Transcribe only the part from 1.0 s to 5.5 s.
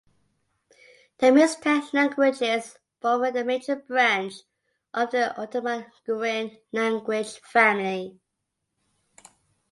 The Mixtec languages form a major branch of the